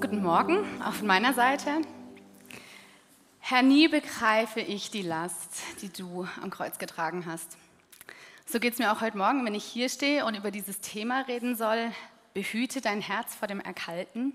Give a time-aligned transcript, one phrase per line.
[0.00, 1.82] Guten Morgen, auch von meiner Seite.
[3.40, 7.58] Herr, nie begreife ich die Last, die du am Kreuz getragen hast.
[8.46, 11.22] So geht es mir auch heute Morgen, wenn ich hier stehe und über dieses Thema
[11.22, 11.90] reden soll.
[12.32, 14.32] Behüte dein Herz vor dem Erkalten.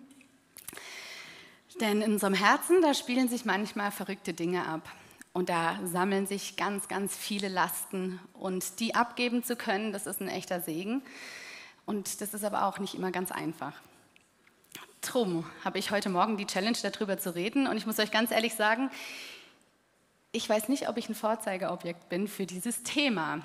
[1.79, 4.91] Denn in unserem Herzen, da spielen sich manchmal verrückte Dinge ab.
[5.31, 8.19] Und da sammeln sich ganz, ganz viele Lasten.
[8.33, 11.01] Und die abgeben zu können, das ist ein echter Segen.
[11.85, 13.73] Und das ist aber auch nicht immer ganz einfach.
[15.03, 17.67] Drum habe ich heute Morgen die Challenge, darüber zu reden.
[17.67, 18.89] Und ich muss euch ganz ehrlich sagen,
[20.31, 23.41] ich weiß nicht, ob ich ein Vorzeigeobjekt bin für dieses Thema.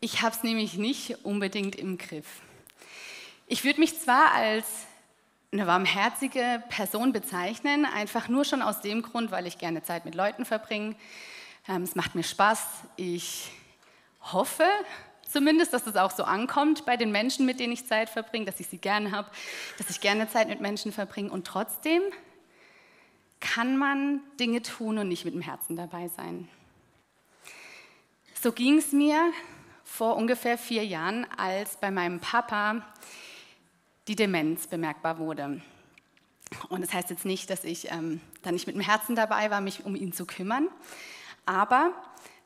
[0.00, 2.26] Ich habe es nämlich nicht unbedingt im Griff.
[3.46, 4.66] Ich würde mich zwar als
[5.52, 10.14] eine warmherzige Person bezeichnen, einfach nur schon aus dem Grund, weil ich gerne Zeit mit
[10.14, 10.96] Leuten verbringe.
[11.68, 12.66] Ähm, es macht mir Spaß.
[12.96, 13.50] Ich
[14.32, 14.66] hoffe,
[15.30, 18.60] zumindest, dass es auch so ankommt bei den Menschen, mit denen ich Zeit verbringe, dass
[18.60, 19.30] ich sie gerne habe,
[19.78, 21.30] dass ich gerne Zeit mit Menschen verbringe.
[21.30, 22.02] Und trotzdem
[23.40, 26.48] kann man Dinge tun und nicht mit dem Herzen dabei sein.
[28.42, 29.32] So ging es mir
[29.84, 32.86] vor ungefähr vier Jahren, als bei meinem Papa
[34.08, 35.60] die Demenz bemerkbar wurde.
[36.68, 39.60] Und das heißt jetzt nicht, dass ich ähm, da nicht mit dem Herzen dabei war,
[39.60, 40.68] mich um ihn zu kümmern,
[41.44, 41.92] aber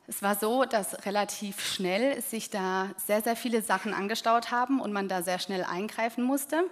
[0.07, 4.91] es war so, dass relativ schnell sich da sehr, sehr viele Sachen angestaut haben und
[4.91, 6.63] man da sehr schnell eingreifen musste.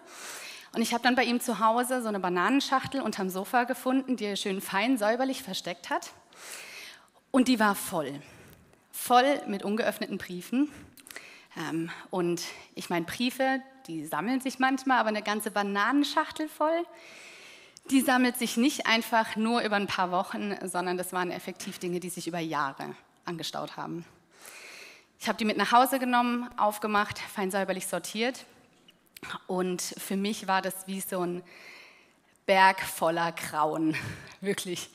[0.73, 4.25] Und ich habe dann bei ihm zu Hause so eine Bananenschachtel unterm Sofa gefunden, die
[4.25, 6.11] er schön fein säuberlich versteckt hat.
[7.31, 8.21] Und die war voll.
[8.91, 10.69] Voll mit ungeöffneten Briefen.
[11.57, 12.43] Ähm, und
[12.75, 16.85] ich meine, Briefe, die sammeln sich manchmal, aber eine ganze Bananenschachtel voll,
[17.89, 21.99] die sammelt sich nicht einfach nur über ein paar Wochen, sondern das waren effektiv Dinge,
[21.99, 22.95] die sich über Jahre
[23.29, 24.03] angestaut haben.
[25.21, 28.45] Ich habe die mit nach Hause genommen, aufgemacht, fein säuberlich sortiert.
[29.47, 31.43] Und für mich war das wie so ein
[32.45, 33.95] Berg voller Grauen,
[34.41, 34.89] wirklich.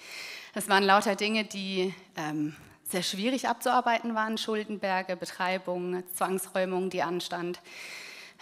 [0.55, 7.61] Das waren lauter Dinge, die ähm, sehr schwierig abzuarbeiten waren, Schuldenberge, Betreibung, Zwangsräumung, die anstand,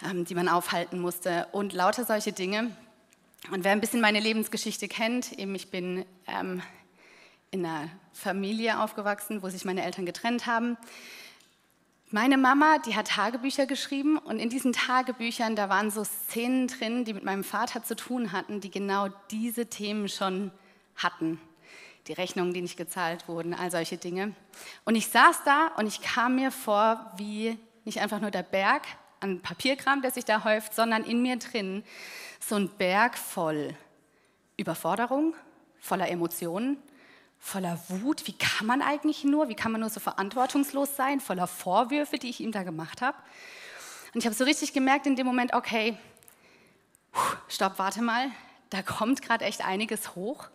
[0.05, 2.75] ähm, die man aufhalten musste und lauter solche Dinge.
[3.51, 6.63] Und wer ein bisschen meine Lebensgeschichte kennt, eben ich bin ähm,
[7.53, 10.77] in einer Familie aufgewachsen, wo sich meine Eltern getrennt haben.
[12.11, 17.05] Meine Mama, die hat Tagebücher geschrieben und in diesen Tagebüchern, da waren so Szenen drin,
[17.05, 20.51] die mit meinem Vater zu tun hatten, die genau diese Themen schon
[20.97, 21.41] hatten.
[22.09, 24.35] Die Rechnungen, die nicht gezahlt wurden, all solche Dinge.
[24.85, 28.83] Und ich saß da und ich kam mir vor wie nicht einfach nur der Berg
[29.21, 31.85] an Papierkram, der sich da häuft, sondern in mir drin
[32.41, 33.75] so ein Berg voll
[34.57, 35.35] Überforderung,
[35.81, 36.79] voller Emotionen,
[37.43, 38.27] voller Wut.
[38.29, 39.49] Wie kann man eigentlich nur?
[39.49, 41.21] Wie kann man nur so verantwortungslos sein?
[41.21, 43.19] Voller Vorwürfe, die ich ihm da gemacht habe.
[44.15, 45.99] Und ich habe so richtig gemerkt in dem Moment, okay,
[47.49, 48.31] stopp, warte mal,
[48.71, 50.49] da kommt gerade echt einiges hoch.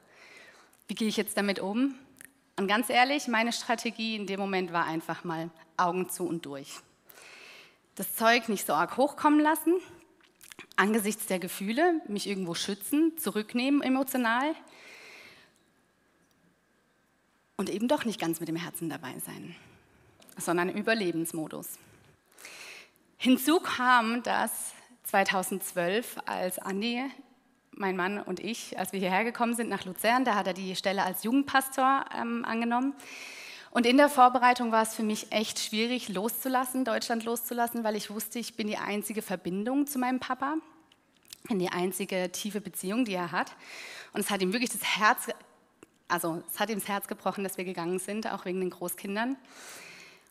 [0.87, 1.93] Wie gehe ich jetzt damit um?
[2.55, 6.79] Und ganz ehrlich, meine Strategie in dem Moment war einfach mal Augen zu und durch.
[7.95, 9.75] Das Zeug nicht so arg hochkommen lassen,
[10.77, 14.55] angesichts der Gefühle mich irgendwo schützen, zurücknehmen emotional
[17.57, 19.55] und eben doch nicht ganz mit dem Herzen dabei sein,
[20.37, 21.67] sondern im Überlebensmodus.
[23.17, 24.73] Hinzu kam, dass
[25.05, 27.03] 2012, als Andi,
[27.71, 30.75] mein Mann und ich, als wir hierher gekommen sind nach Luzern, da hat er die
[30.75, 32.93] Stelle als Jugendpastor ähm, angenommen.
[33.71, 38.09] Und in der Vorbereitung war es für mich echt schwierig, loszulassen, Deutschland loszulassen, weil ich
[38.09, 40.55] wusste, ich bin die einzige Verbindung zu meinem Papa,
[41.47, 43.51] bin die einzige tiefe Beziehung, die er hat.
[44.13, 45.27] Und es hat ihm wirklich das Herz
[46.07, 49.35] also es hat ihm das Herz gebrochen, dass wir gegangen sind, auch wegen den Großkindern.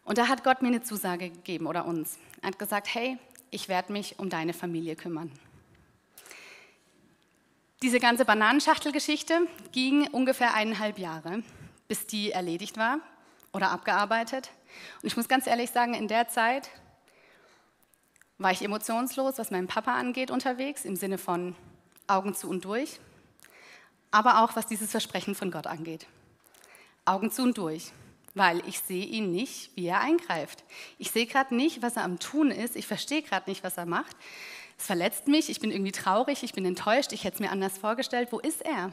[0.05, 2.19] Und da hat Gott mir eine Zusage gegeben oder uns.
[2.41, 3.19] Er hat gesagt, hey,
[3.51, 5.33] ich werde mich um deine Familie kümmern.
[7.83, 11.43] Diese ganze Bananenschachtelgeschichte ging ungefähr eineinhalb Jahre,
[11.89, 13.01] bis die erledigt war
[13.53, 14.51] oder abgearbeitet.
[15.03, 16.71] Und ich muss ganz ehrlich sagen, in der Zeit
[18.39, 21.55] war ich emotionslos, was meinen Papa angeht, unterwegs, im Sinne von
[22.07, 22.99] Augen zu und durch
[24.17, 26.07] aber auch was dieses Versprechen von Gott angeht.
[27.05, 27.93] Augen zu und durch,
[28.35, 30.65] weil ich sehe ihn nicht, wie er eingreift.
[30.99, 32.77] Ich sehe gerade nicht, was er am Tun ist.
[32.77, 34.17] Ich verstehe gerade nicht, was er macht.
[34.79, 37.77] Es verletzt mich, ich bin irgendwie traurig, ich bin enttäuscht, ich hätte es mir anders
[37.77, 38.33] vorgestellt.
[38.33, 38.91] Wo ist er?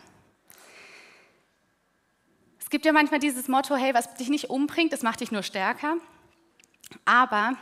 [2.59, 5.43] Es gibt ja manchmal dieses Motto, hey, was dich nicht umbringt, das macht dich nur
[5.43, 5.95] stärker.
[7.05, 7.53] Aber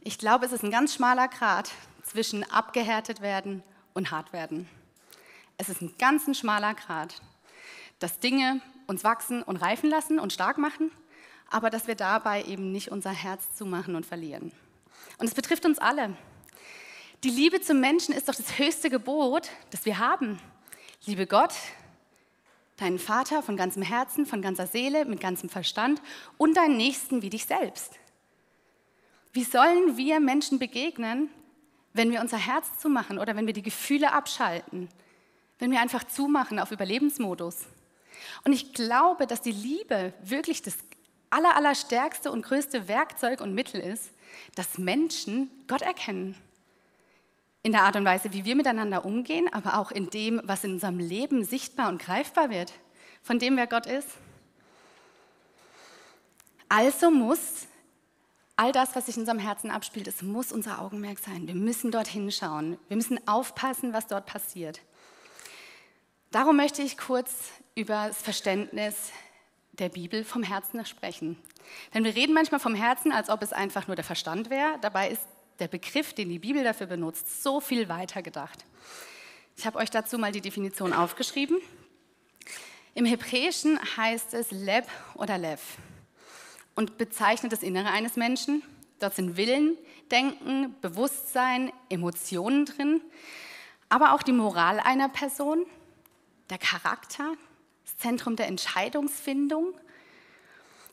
[0.00, 1.70] ich glaube, es ist ein ganz schmaler Grat
[2.02, 4.70] zwischen abgehärtet werden und hart werden.
[5.62, 7.22] Es ist ein ganz ein schmaler Grat,
[8.00, 10.90] dass Dinge uns wachsen und reifen lassen und stark machen,
[11.52, 14.50] aber dass wir dabei eben nicht unser Herz zumachen und verlieren.
[15.18, 16.16] Und es betrifft uns alle.
[17.22, 20.40] Die Liebe zum Menschen ist doch das höchste Gebot, das wir haben.
[21.06, 21.54] Liebe Gott,
[22.76, 26.02] deinen Vater von ganzem Herzen, von ganzer Seele, mit ganzem Verstand
[26.38, 28.00] und deinen Nächsten wie dich selbst.
[29.32, 31.30] Wie sollen wir Menschen begegnen,
[31.92, 34.88] wenn wir unser Herz zumachen oder wenn wir die Gefühle abschalten,
[35.62, 37.66] wenn wir einfach zumachen auf Überlebensmodus?
[38.44, 40.74] Und ich glaube, dass die Liebe wirklich das
[41.30, 44.10] aller, allerstärkste und größte Werkzeug und Mittel ist,
[44.56, 46.34] dass Menschen Gott erkennen.
[47.62, 50.72] In der Art und Weise, wie wir miteinander umgehen, aber auch in dem, was in
[50.72, 52.72] unserem Leben sichtbar und greifbar wird,
[53.22, 54.08] von dem, wer Gott ist.
[56.68, 57.68] Also muss
[58.56, 61.46] all das, was sich in unserem Herzen abspielt, es muss unser Augenmerk sein.
[61.46, 62.78] Wir müssen dorthin schauen.
[62.88, 64.80] Wir müssen aufpassen, was dort passiert.
[66.32, 69.12] Darum möchte ich kurz über das Verständnis
[69.72, 71.36] der Bibel vom Herzen sprechen.
[71.92, 74.78] Denn wir reden manchmal vom Herzen, als ob es einfach nur der Verstand wäre.
[74.80, 75.20] Dabei ist
[75.58, 78.64] der Begriff, den die Bibel dafür benutzt, so viel weiter gedacht.
[79.58, 81.58] Ich habe euch dazu mal die Definition aufgeschrieben.
[82.94, 84.86] Im Hebräischen heißt es Leb
[85.16, 85.60] oder Lev
[86.74, 88.62] und bezeichnet das Innere eines Menschen.
[89.00, 89.76] Dort sind Willen,
[90.10, 93.02] Denken, Bewusstsein, Emotionen drin,
[93.90, 95.66] aber auch die Moral einer Person,
[96.52, 97.34] der Charakter,
[97.84, 99.74] das Zentrum der Entscheidungsfindung.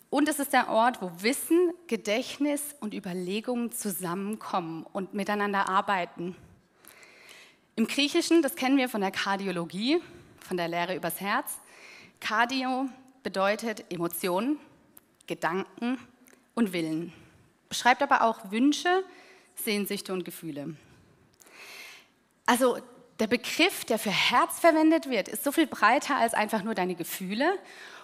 [0.10, 6.36] Und es ist der Ort, wo Wissen, Gedächtnis und Überlegungen zusammenkommen und miteinander arbeiten.
[7.76, 10.02] Im Griechischen, das kennen wir von der Kardiologie,
[10.40, 11.60] von der Lehre übers Herz.
[12.22, 12.90] Cardio
[13.22, 14.60] bedeutet Emotionen,
[15.28, 16.00] Gedanken
[16.56, 17.12] und Willen.
[17.68, 19.04] Beschreibt aber auch Wünsche,
[19.56, 20.76] Sehnsüchte und Gefühle.
[22.46, 22.80] Also
[23.20, 26.96] der Begriff, der für Herz verwendet wird, ist so viel breiter als einfach nur deine
[26.96, 27.52] Gefühle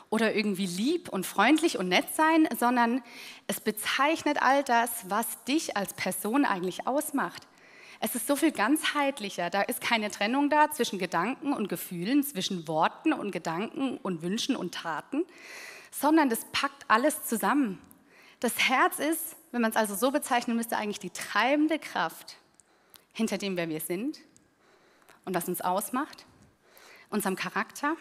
[0.09, 3.01] oder irgendwie lieb und freundlich und nett sein, sondern
[3.47, 7.47] es bezeichnet all das, was dich als Person eigentlich ausmacht.
[8.01, 9.49] Es ist so viel ganzheitlicher.
[9.49, 14.55] Da ist keine Trennung da zwischen Gedanken und Gefühlen, zwischen Worten und Gedanken und Wünschen
[14.55, 15.23] und Taten,
[15.91, 17.81] sondern das packt alles zusammen.
[18.41, 22.35] Das Herz ist, wenn man es also so bezeichnen müsste, eigentlich die treibende Kraft
[23.13, 24.19] hinter dem, wer wir sind
[25.25, 26.25] und was uns ausmacht,
[27.09, 27.95] unserem Charakter.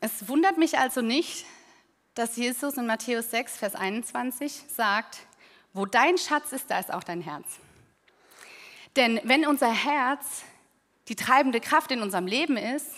[0.00, 1.44] Es wundert mich also nicht,
[2.14, 5.18] dass Jesus in Matthäus 6, Vers 21 sagt,
[5.72, 7.46] wo dein Schatz ist, da ist auch dein Herz.
[8.96, 10.42] Denn wenn unser Herz
[11.08, 12.88] die treibende Kraft in unserem Leben ist,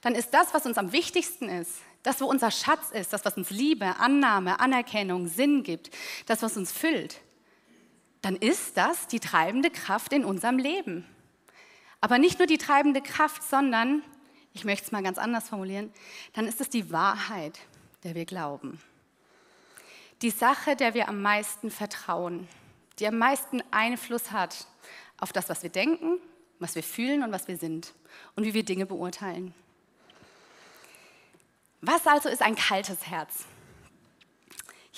[0.00, 3.36] dann ist das, was uns am wichtigsten ist, das, wo unser Schatz ist, das, was
[3.36, 5.90] uns Liebe, Annahme, Anerkennung, Sinn gibt,
[6.26, 7.20] das, was uns füllt,
[8.26, 11.06] dann ist das die treibende Kraft in unserem Leben.
[12.00, 14.02] Aber nicht nur die treibende Kraft, sondern,
[14.52, 15.92] ich möchte es mal ganz anders formulieren,
[16.32, 17.60] dann ist es die Wahrheit,
[18.02, 18.80] der wir glauben.
[20.22, 22.48] Die Sache, der wir am meisten vertrauen,
[22.98, 24.66] die am meisten Einfluss hat
[25.18, 26.18] auf das, was wir denken,
[26.58, 27.94] was wir fühlen und was wir sind
[28.34, 29.54] und wie wir Dinge beurteilen.
[31.80, 33.44] Was also ist ein kaltes Herz?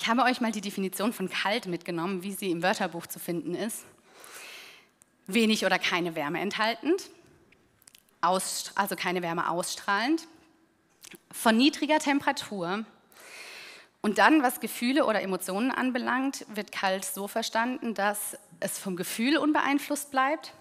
[0.01, 3.53] Ich habe euch mal die Definition von kalt mitgenommen, wie sie im Wörterbuch zu finden
[3.53, 3.83] ist.
[5.27, 7.09] Wenig oder keine Wärme enthaltend,
[8.21, 10.25] also keine Wärme ausstrahlend,
[11.33, 12.85] von niedriger Temperatur.
[13.99, 19.37] Und dann, was Gefühle oder Emotionen anbelangt, wird kalt so verstanden, dass es vom Gefühl
[19.37, 20.53] unbeeinflusst bleibt.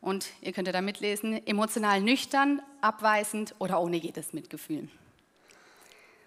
[0.00, 4.88] Und ihr könnt da mitlesen, emotional nüchtern, abweisend oder ohne jedes Mitgefühl.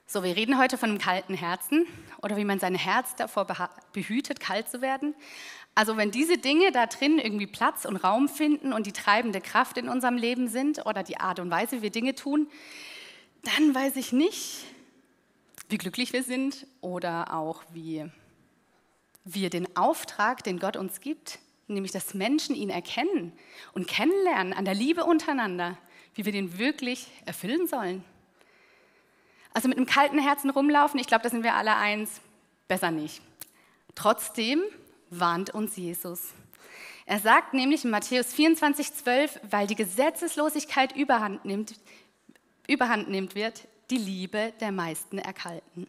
[0.07, 1.87] So, wir reden heute von einem kalten Herzen
[2.21, 3.47] oder wie man sein Herz davor
[3.91, 5.15] behütet, kalt zu werden.
[5.73, 9.79] Also wenn diese Dinge da drin irgendwie Platz und Raum finden und die treibende Kraft
[9.79, 12.47] in unserem Leben sind oder die Art und Weise, wie wir Dinge tun,
[13.41, 14.65] dann weiß ich nicht,
[15.69, 18.05] wie glücklich wir sind oder auch wie
[19.23, 23.33] wir den Auftrag, den Gott uns gibt, nämlich dass Menschen ihn erkennen
[23.73, 25.79] und kennenlernen an der Liebe untereinander,
[26.13, 28.05] wie wir den wirklich erfüllen sollen.
[29.55, 32.19] Also mit einem kalten Herzen rumlaufen, ich glaube, da sind wir alle eins,
[32.67, 33.21] besser nicht.
[33.95, 34.61] Trotzdem
[35.09, 36.33] warnt uns Jesus.
[37.05, 41.75] Er sagt nämlich in Matthäus 24, 12, weil die Gesetzeslosigkeit überhand nimmt,
[42.67, 45.87] überhand nimmt, wird die Liebe der meisten erkalten.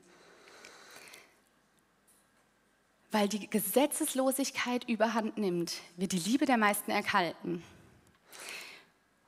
[3.10, 7.64] Weil die Gesetzeslosigkeit überhand nimmt, wird die Liebe der meisten erkalten.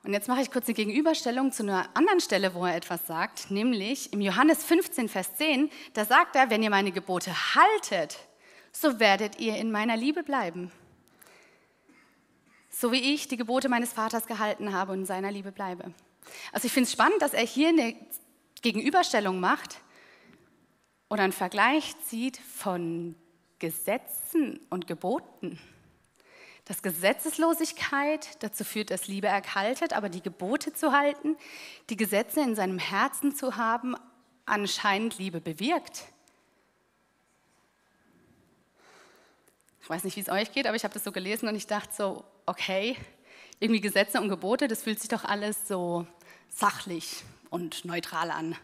[0.03, 3.51] Und jetzt mache ich kurz eine Gegenüberstellung zu einer anderen Stelle, wo er etwas sagt,
[3.51, 8.17] nämlich im Johannes 15, Vers 10, da sagt er, wenn ihr meine Gebote haltet,
[8.71, 10.71] so werdet ihr in meiner Liebe bleiben.
[12.69, 15.93] So wie ich die Gebote meines Vaters gehalten habe und in seiner Liebe bleibe.
[16.53, 17.95] Also ich finde es spannend, dass er hier eine
[18.61, 19.81] Gegenüberstellung macht
[21.09, 23.15] oder einen Vergleich zieht von
[23.57, 25.59] Gesetzen und Geboten.
[26.69, 31.35] Dass Gesetzeslosigkeit dazu führt, dass Liebe erkaltet, aber die Gebote zu halten,
[31.89, 33.95] die Gesetze in seinem Herzen zu haben,
[34.45, 36.03] anscheinend Liebe bewirkt.
[39.81, 41.65] Ich weiß nicht, wie es euch geht, aber ich habe das so gelesen und ich
[41.65, 42.95] dachte so, okay,
[43.59, 46.05] irgendwie Gesetze und Gebote, das fühlt sich doch alles so
[46.49, 48.55] sachlich und neutral an.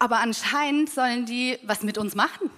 [0.00, 2.50] Aber anscheinend sollen die was mit uns machen.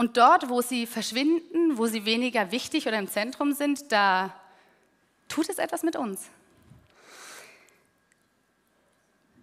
[0.00, 4.34] Und dort, wo sie verschwinden, wo sie weniger wichtig oder im Zentrum sind, da
[5.28, 6.28] tut es etwas mit uns.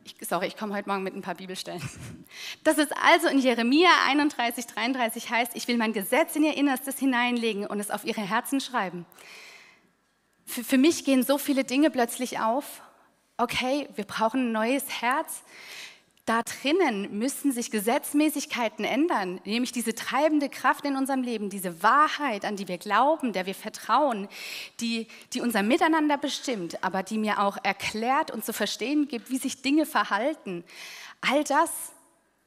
[0.04, 1.82] Ich, sorry, ich komme heute Morgen mit ein paar Bibelstellen.
[2.64, 6.98] Dass es also in Jeremia 31, 33 heißt, ich will mein Gesetz in ihr Innerstes
[6.98, 9.06] hineinlegen und es auf ihre Herzen schreiben.
[10.46, 12.82] Für, für mich gehen so viele Dinge plötzlich auf.
[13.36, 15.44] Okay, wir brauchen ein neues Herz.
[16.28, 22.44] Da drinnen müssen sich Gesetzmäßigkeiten ändern, nämlich diese treibende Kraft in unserem Leben, diese Wahrheit,
[22.44, 24.28] an die wir glauben, der wir vertrauen,
[24.82, 29.38] die, die unser Miteinander bestimmt, aber die mir auch erklärt und zu verstehen gibt, wie
[29.38, 30.66] sich Dinge verhalten.
[31.22, 31.72] All das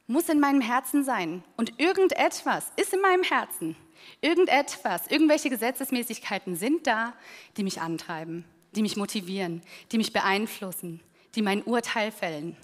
[0.06, 1.42] muss in meinem Herzen sein.
[1.56, 3.76] Und irgendetwas ist in meinem Herzen.
[4.20, 7.14] Irgendetwas, irgendwelche Gesetzesmäßigkeiten sind da,
[7.56, 11.00] die mich antreiben, die mich motivieren, die mich beeinflussen,
[11.34, 12.58] die mein Urteil fällen.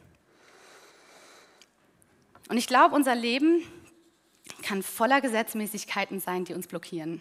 [2.49, 3.63] Und ich glaube, unser Leben
[4.63, 7.21] kann voller Gesetzmäßigkeiten sein, die uns blockieren.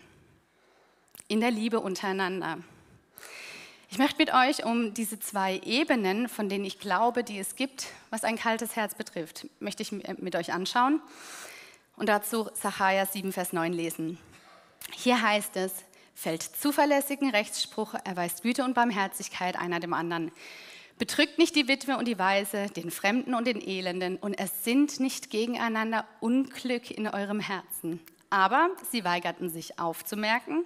[1.27, 2.59] In der Liebe untereinander.
[3.89, 7.87] Ich möchte mit euch um diese zwei Ebenen, von denen ich glaube, die es gibt,
[8.09, 11.01] was ein kaltes Herz betrifft, möchte ich mit euch anschauen
[11.95, 14.17] und dazu Sacharja 7, Vers 9 lesen.
[14.91, 15.71] Hier heißt es,
[16.13, 20.31] fällt zuverlässigen Rechtsspruch, erweist Güte und Barmherzigkeit einer dem anderen.
[20.97, 25.01] Betrügt nicht die Witwe und die Weise, den Fremden und den Elenden, und es sind
[25.01, 27.99] nicht gegeneinander Unglück in eurem Herzen.
[28.29, 30.65] Aber sie weigerten sich aufzumerken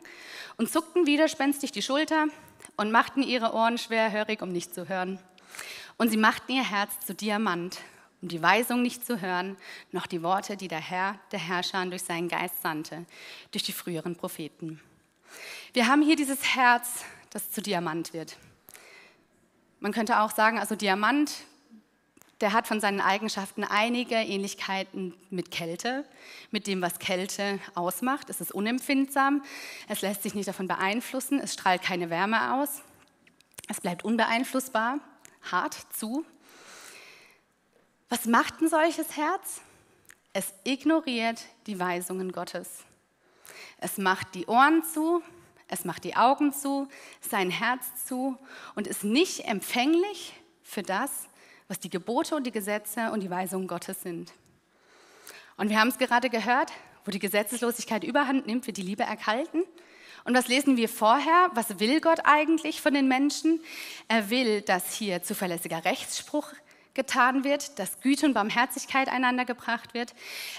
[0.58, 2.28] und zuckten widerspenstig die Schulter
[2.78, 5.20] und machten ihre Ohren schwerhörig, um nicht zu hören.
[5.98, 7.80] Und sie machten ihr Herz zu Diamant,
[8.22, 9.58] um die Weisung nicht zu hören,
[9.92, 13.06] noch die Worte, die der Herr, der Herrscher, durch seinen Geist sandte,
[13.52, 14.80] durch die früheren Propheten.
[15.74, 18.38] Wir haben hier dieses Herz, das zu Diamant wird.
[19.80, 21.32] Man könnte auch sagen, also Diamant,
[22.42, 26.06] der hat von seinen Eigenschaften einige Ähnlichkeiten mit Kälte,
[26.52, 28.30] mit dem, was Kälte ausmacht.
[28.30, 29.44] Es ist unempfindsam,
[29.88, 32.82] es lässt sich nicht davon beeinflussen, es strahlt keine Wärme aus,
[33.68, 35.00] es bleibt unbeeinflussbar,
[35.52, 36.26] hart zu.
[38.10, 39.62] Was macht ein solches Herz?
[40.34, 42.84] Es ignoriert die Weisungen Gottes.
[43.78, 45.22] Es macht die Ohren zu,
[45.70, 46.88] es macht die Augen zu,
[47.22, 48.38] sein Herz zu
[48.76, 50.34] und ist nicht empfänglich
[50.64, 51.28] für das,
[51.68, 54.34] was die Gebote und die Gesetze und die Weisungen Gottes sind.
[55.58, 56.72] Und wir haben es gerade gehört,
[57.06, 59.64] wo die Gesetzeslosigkeit überhand nimmt, wird die Liebe erkalten.
[60.26, 61.50] Und was lesen wir vorher?
[61.54, 63.62] Was will Gott eigentlich von den Menschen?
[64.08, 66.52] Er will, dass hier zuverlässiger Rechtsspruch
[67.00, 70.14] getan wird, dass Güte und Barmherzigkeit einander gebracht wird.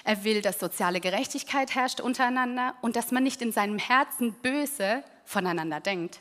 [0.05, 5.05] Er will, dass soziale Gerechtigkeit herrscht untereinander und dass man nicht in seinem Herzen böse
[5.27, 6.21] voneinander denkt.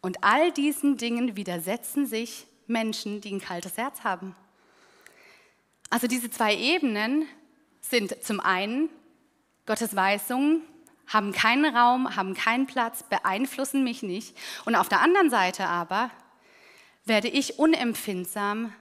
[0.00, 4.34] Und all diesen Dingen widersetzen sich Menschen, die ein kaltes Herz haben.
[5.88, 7.26] Also diese zwei Ebenen
[7.80, 8.88] sind zum einen
[9.66, 10.62] Gottes Weisungen
[11.06, 14.36] haben keinen Raum, haben keinen Platz, beeinflussen mich nicht.
[14.64, 16.10] Und auf der anderen Seite aber
[17.04, 18.72] werde ich unempfindsam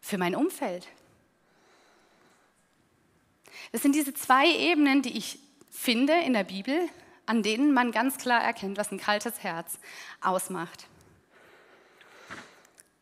[0.00, 0.88] für mein Umfeld.
[3.72, 5.38] Das sind diese zwei Ebenen, die ich
[5.70, 6.88] finde in der Bibel,
[7.26, 9.78] an denen man ganz klar erkennt, was ein kaltes Herz
[10.20, 10.86] ausmacht.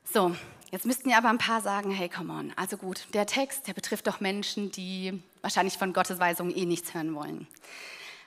[0.04, 0.36] So,
[0.70, 3.74] jetzt müssten ja aber ein paar sagen, hey, come on, also gut, der Text, der
[3.74, 7.46] betrifft doch Menschen, die wahrscheinlich von Gottes Weisungen eh nichts hören wollen.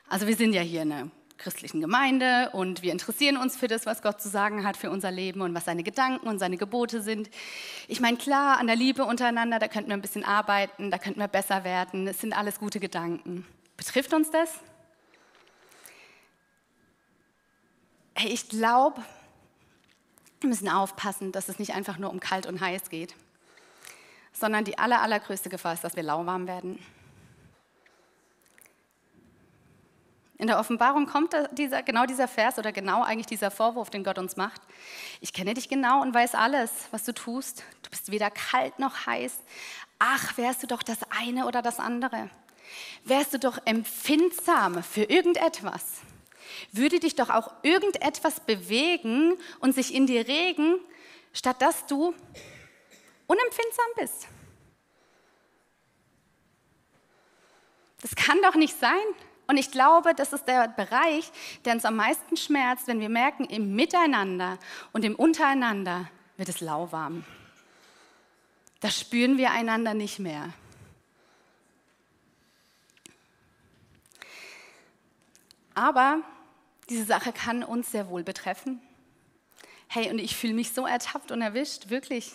[0.07, 1.11] Also wir sind ja hier eine
[1.41, 5.11] christlichen Gemeinde und wir interessieren uns für das, was Gott zu sagen hat für unser
[5.11, 7.29] Leben und was seine Gedanken und seine Gebote sind.
[7.87, 11.19] Ich meine, klar, an der Liebe untereinander, da könnten wir ein bisschen arbeiten, da könnten
[11.19, 12.07] wir besser werden.
[12.07, 13.45] Es sind alles gute Gedanken.
[13.75, 14.59] Betrifft uns das?
[18.13, 19.01] Hey, ich glaube,
[20.41, 23.15] wir müssen aufpassen, dass es nicht einfach nur um kalt und heiß geht,
[24.31, 26.77] sondern die aller, allergrößte Gefahr ist, dass wir lauwarm werden.
[30.41, 34.17] In der Offenbarung kommt dieser, genau dieser Vers oder genau eigentlich dieser Vorwurf, den Gott
[34.17, 34.59] uns macht.
[35.19, 37.63] Ich kenne dich genau und weiß alles, was du tust.
[37.83, 39.39] Du bist weder kalt noch heiß.
[39.99, 42.31] Ach, wärst du doch das eine oder das andere.
[43.03, 46.01] Wärst du doch empfindsam für irgendetwas.
[46.71, 50.79] Würde dich doch auch irgendetwas bewegen und sich in dir regen,
[51.33, 52.15] statt dass du
[53.27, 54.27] unempfindsam bist.
[58.01, 58.97] Das kann doch nicht sein.
[59.51, 61.29] Und ich glaube, das ist der Bereich,
[61.65, 64.57] der uns am meisten schmerzt, wenn wir merken, im Miteinander
[64.93, 67.25] und im Untereinander wird es lauwarm.
[68.79, 70.53] Da spüren wir einander nicht mehr.
[75.73, 76.21] Aber
[76.89, 78.81] diese Sache kann uns sehr wohl betreffen.
[79.89, 82.31] Hey, und ich fühle mich so ertappt und erwischt, wirklich.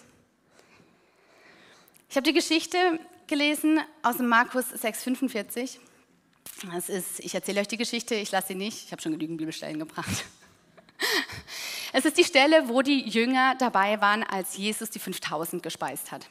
[2.11, 5.79] Ich habe die Geschichte gelesen aus dem Markus 6,45.
[6.63, 9.39] Das ist, ich erzähle euch die Geschichte, ich lasse sie nicht, ich habe schon genügend
[9.39, 10.25] Bibelstellen gebracht.
[11.93, 16.29] Es ist die Stelle, wo die Jünger dabei waren, als Jesus die 5000 gespeist hat.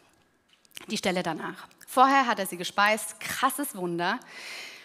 [0.91, 1.67] Die Stelle danach.
[1.87, 4.19] Vorher hat er sie gespeist, krasses Wunder.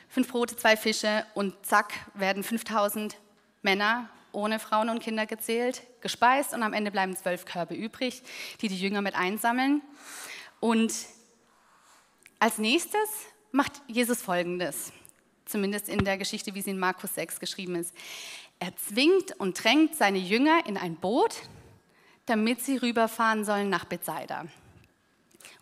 [0.09, 3.18] Fünf Brote, zwei Fische und zack werden 5000
[3.61, 8.23] Männer ohne Frauen und Kinder gezählt, gespeist und am Ende bleiben zwölf Körbe übrig,
[8.61, 9.82] die die Jünger mit einsammeln.
[10.61, 10.94] Und
[12.38, 13.09] als nächstes
[13.52, 14.92] macht Jesus Folgendes,
[15.50, 17.95] zumindest in der Geschichte, wie sie in Markus 6 geschrieben ist.
[18.59, 21.35] Er zwingt und drängt seine Jünger in ein Boot,
[22.26, 24.47] damit sie rüberfahren sollen nach Bethsaida.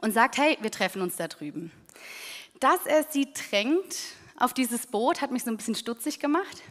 [0.01, 1.73] Und sagt, hey, wir treffen uns da drüben.
[2.61, 3.97] Dass er sie drängt
[4.37, 6.63] auf dieses Boot, hat mich so ein bisschen stutzig gemacht.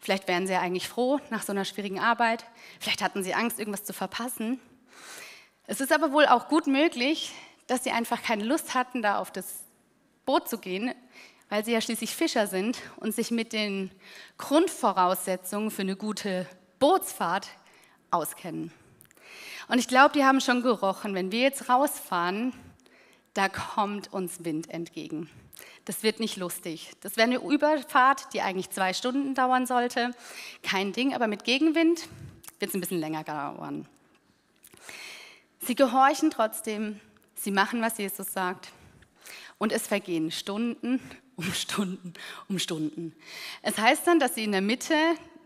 [0.00, 2.44] Vielleicht wären sie ja eigentlich froh nach so einer schwierigen Arbeit.
[2.78, 4.60] Vielleicht hatten sie Angst, irgendwas zu verpassen.
[5.66, 7.32] Es ist aber wohl auch gut möglich,
[7.66, 9.60] dass sie einfach keine Lust hatten, da auf das
[10.26, 10.94] Boot zu gehen,
[11.54, 13.92] weil sie ja schließlich Fischer sind und sich mit den
[14.38, 16.48] Grundvoraussetzungen für eine gute
[16.80, 17.46] Bootsfahrt
[18.10, 18.72] auskennen.
[19.68, 22.54] Und ich glaube, die haben schon gerochen, wenn wir jetzt rausfahren,
[23.34, 25.30] da kommt uns Wind entgegen.
[25.84, 26.90] Das wird nicht lustig.
[27.02, 30.10] Das wäre eine Überfahrt, die eigentlich zwei Stunden dauern sollte.
[30.64, 32.08] Kein Ding, aber mit Gegenwind
[32.58, 33.86] wird es ein bisschen länger dauern.
[35.60, 36.98] Sie gehorchen trotzdem,
[37.36, 38.72] sie machen, was Jesus sagt.
[39.58, 41.00] Und es vergehen Stunden
[41.36, 42.14] um Stunden
[42.48, 43.14] um Stunden.
[43.62, 44.94] Es heißt dann, dass sie in der Mitte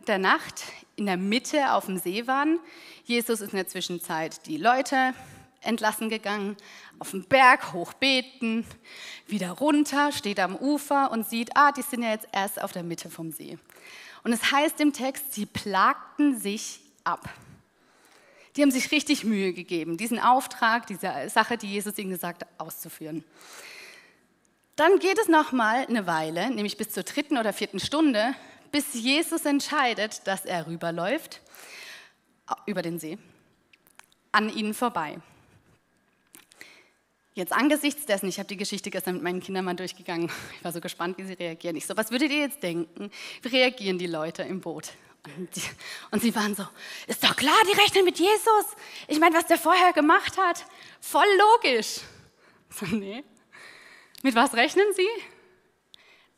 [0.06, 0.64] der Nacht,
[0.96, 2.58] in der Mitte auf dem See waren.
[3.04, 5.14] Jesus ist in der Zwischenzeit die Leute
[5.60, 6.56] entlassen gegangen,
[6.98, 8.64] auf den Berg hochbeten,
[9.26, 12.82] wieder runter, steht am Ufer und sieht, ah, die sind ja jetzt erst auf der
[12.82, 13.58] Mitte vom See.
[14.24, 17.28] Und es heißt im Text, sie plagten sich ab.
[18.56, 22.48] Die haben sich richtig Mühe gegeben, diesen Auftrag, diese Sache, die Jesus ihnen gesagt hat,
[22.58, 23.24] auszuführen.
[24.78, 28.36] Dann geht es noch mal eine Weile, nämlich bis zur dritten oder vierten Stunde,
[28.70, 31.40] bis Jesus entscheidet, dass er rüberläuft
[32.64, 33.18] über den See,
[34.30, 35.18] an ihnen vorbei.
[37.34, 40.70] Jetzt angesichts dessen, ich habe die Geschichte gestern mit meinen Kindern mal durchgegangen, ich war
[40.70, 41.74] so gespannt, wie sie reagieren.
[41.74, 43.10] Ich so, was würdet ihr jetzt denken?
[43.42, 44.92] Wie reagieren die Leute im Boot?
[45.36, 45.62] Und, die,
[46.12, 46.64] und sie waren so,
[47.08, 48.76] ist doch klar, die rechnen mit Jesus.
[49.08, 50.64] Ich meine, was der vorher gemacht hat,
[51.00, 51.26] voll
[51.64, 51.98] logisch.
[52.70, 53.24] So, nee.
[54.22, 55.08] Mit was rechnen sie?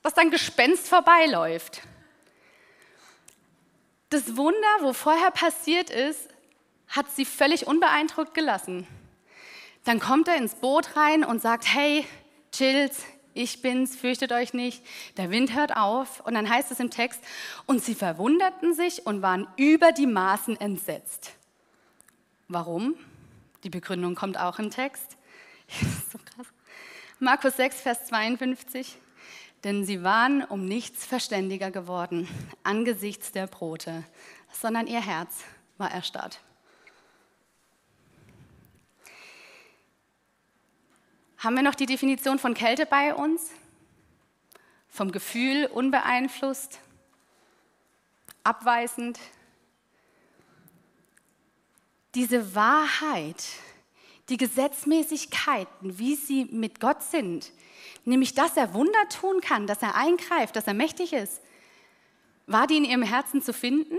[0.02, 1.82] Dass dann Gespenst vorbeiläuft.
[4.10, 6.28] Das Wunder, wo vorher passiert ist,
[6.88, 8.86] hat sie völlig unbeeindruckt gelassen.
[9.84, 12.04] Dann kommt er ins Boot rein und sagt, hey,
[12.52, 12.92] chillt,
[13.32, 14.84] ich bin's, fürchtet euch nicht.
[15.16, 17.20] Der Wind hört auf und dann heißt es im Text,
[17.66, 21.32] und sie verwunderten sich und waren über die Maßen entsetzt.
[22.48, 22.96] Warum?
[23.62, 25.16] Die Begründung kommt auch im Text.
[27.22, 28.96] Markus 6, Vers 52.
[29.62, 32.26] Denn sie waren um nichts verständiger geworden
[32.62, 34.04] angesichts der Brote,
[34.50, 35.44] sondern ihr Herz
[35.76, 36.40] war erstarrt.
[41.36, 43.50] Haben wir noch die Definition von Kälte bei uns?
[44.88, 46.80] Vom Gefühl unbeeinflusst,
[48.44, 49.20] abweisend.
[52.14, 53.44] Diese Wahrheit,
[54.30, 57.52] die Gesetzmäßigkeiten, wie sie mit Gott sind,
[58.04, 61.42] nämlich dass er Wunder tun kann, dass er eingreift, dass er mächtig ist,
[62.46, 63.96] war die in ihrem Herzen zu finden?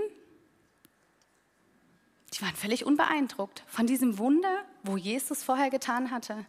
[2.33, 6.45] Die waren völlig unbeeindruckt von diesem Wunder, wo Jesus vorher getan hatte.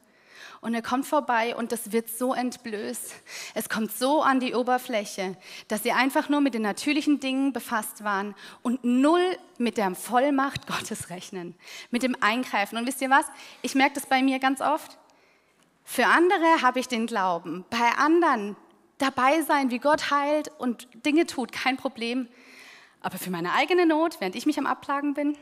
[0.63, 3.15] Und er kommt vorbei und das wird so entblößt.
[3.55, 8.05] Es kommt so an die Oberfläche, dass sie einfach nur mit den natürlichen Dingen befasst
[8.05, 11.57] waren und null mit der Vollmacht Gottes rechnen,
[11.91, 12.79] mit dem Eingreifen.
[12.79, 13.27] Und wisst ihr was?
[13.63, 14.99] Ich merke das bei mir ganz oft.
[15.83, 18.55] Für andere habe ich den Glauben, bei anderen
[18.99, 22.29] dabei sein, wie Gott heilt und Dinge tut, kein Problem.
[23.01, 25.37] Aber für meine eigene Not, während ich mich am Abplagen bin,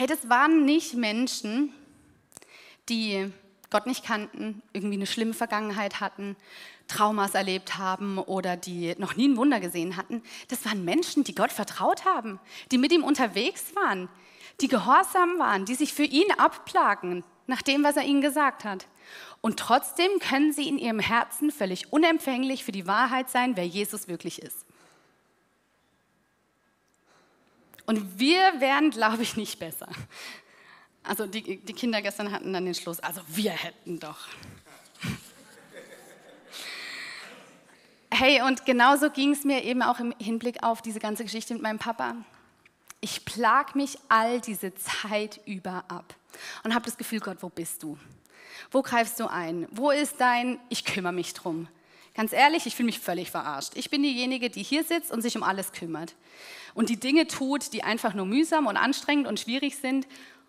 [0.00, 1.74] Hey, das waren nicht Menschen,
[2.88, 3.30] die
[3.68, 6.36] Gott nicht kannten, irgendwie eine schlimme Vergangenheit hatten,
[6.88, 10.22] Traumas erlebt haben oder die noch nie ein Wunder gesehen hatten.
[10.48, 12.40] Das waren Menschen, die Gott vertraut haben,
[12.72, 14.08] die mit ihm unterwegs waren,
[14.62, 18.86] die gehorsam waren, die sich für ihn abplagen nach dem, was er ihnen gesagt hat.
[19.42, 24.08] Und trotzdem können sie in ihrem Herzen völlig unempfänglich für die Wahrheit sein, wer Jesus
[24.08, 24.64] wirklich ist.
[27.90, 29.88] Und wir wären, glaube ich, nicht besser.
[31.02, 34.28] Also die, die Kinder gestern hatten dann den Schluss, also wir hätten doch.
[38.12, 41.64] Hey, und genauso ging es mir eben auch im Hinblick auf diese ganze Geschichte mit
[41.64, 42.14] meinem Papa.
[43.00, 46.14] Ich plag mich all diese Zeit über ab
[46.62, 47.98] und habe das Gefühl, Gott, wo bist du?
[48.70, 49.66] Wo greifst du ein?
[49.72, 51.66] Wo ist dein, ich kümmere mich drum?
[52.14, 53.72] Ganz ehrlich, ich fühle mich völlig verarscht.
[53.74, 56.14] Ich bin diejenige, die hier sitzt und sich um alles kümmert
[56.74, 60.06] und die Dinge tut, die einfach nur mühsam und anstrengend und schwierig sind,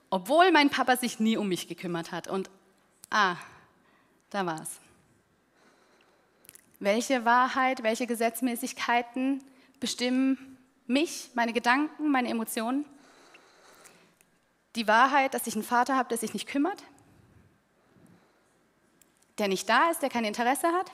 [0.09, 2.27] obwohl mein Papa sich nie um mich gekümmert hat.
[2.27, 2.49] Und
[3.09, 3.37] ah,
[4.29, 4.79] da war's.
[6.79, 9.43] Welche Wahrheit, welche Gesetzmäßigkeiten
[9.79, 10.57] bestimmen
[10.87, 12.85] mich, meine Gedanken, meine Emotionen?
[14.75, 16.83] Die Wahrheit, dass ich einen Vater habe, der sich nicht kümmert,
[19.37, 20.91] der nicht da ist, der kein Interesse hat?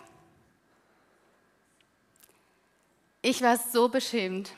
[3.21, 4.51] Ich war so beschämt,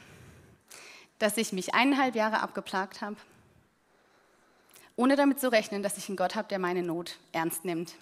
[1.19, 3.17] dass ich mich eineinhalb Jahre abgeplagt habe,
[4.95, 7.93] ohne damit zu rechnen, dass ich einen Gott habe, der meine Not ernst nimmt.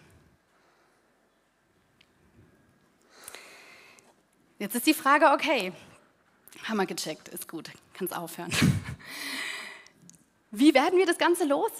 [4.60, 5.74] Jetzt ist die Frage, okay,
[6.64, 8.52] haben wir gecheckt, ist gut, kannst aufhören.
[10.52, 11.72] Wie werden wir das Ganze los?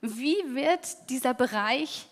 [0.00, 2.06] Wie wird dieser Bereich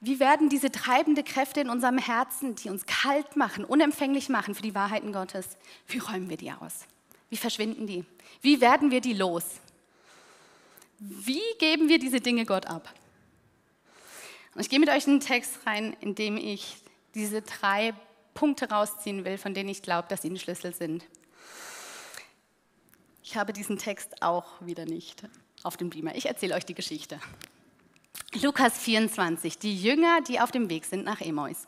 [0.00, 4.62] wie werden diese treibende Kräfte in unserem Herzen, die uns kalt machen, unempfänglich machen für
[4.62, 5.56] die Wahrheiten Gottes,
[5.88, 6.86] wie räumen wir die aus?
[7.30, 8.04] Wie verschwinden die?
[8.40, 9.44] Wie werden wir die los?
[11.00, 12.92] Wie geben wir diese Dinge Gott ab?
[14.54, 16.76] Und ich gehe mit euch in einen Text rein, in dem ich
[17.14, 17.94] diese drei
[18.34, 21.04] Punkte rausziehen will, von denen ich glaube, dass sie ein Schlüssel sind.
[23.22, 25.22] Ich habe diesen Text auch wieder nicht
[25.64, 26.14] auf dem Beamer.
[26.14, 27.20] Ich erzähle euch die Geschichte.
[28.34, 31.66] Lukas 24, die Jünger, die auf dem Weg sind nach Emmaus.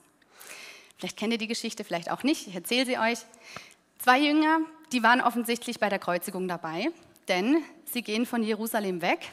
[0.98, 3.20] Vielleicht kennt ihr die Geschichte, vielleicht auch nicht, ich erzähle sie euch.
[3.98, 4.60] Zwei Jünger,
[4.92, 6.90] die waren offensichtlich bei der Kreuzigung dabei,
[7.28, 9.32] denn sie gehen von Jerusalem weg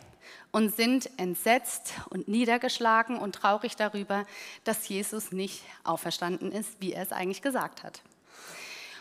[0.54, 4.26] und sind entsetzt und niedergeschlagen und traurig darüber,
[4.64, 8.02] dass Jesus nicht auferstanden ist, wie er es eigentlich gesagt hat.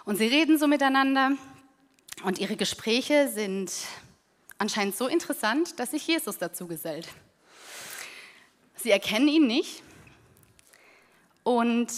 [0.05, 1.31] Und sie reden so miteinander
[2.25, 3.73] und ihre Gespräche sind
[4.59, 7.07] anscheinend so interessant, dass sich Jesus dazu gesellt.
[8.87, 9.83] Sie erkennen ihn nicht
[11.43, 11.93] und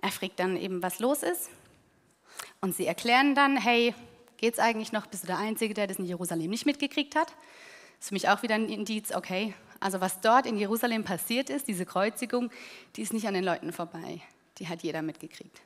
[0.00, 1.50] er fragt dann eben, was los ist.
[2.62, 3.94] Und sie erklären dann, hey,
[4.38, 5.06] geht es eigentlich noch?
[5.06, 7.28] Bist du der Einzige, der das in Jerusalem nicht mitgekriegt hat?
[7.28, 7.36] Das
[8.00, 11.68] ist für mich auch wieder ein Indiz, okay, also was dort in Jerusalem passiert ist,
[11.68, 12.50] diese Kreuzigung,
[12.96, 14.22] die ist nicht an den Leuten vorbei.
[14.56, 15.60] Die hat jeder mitgekriegt.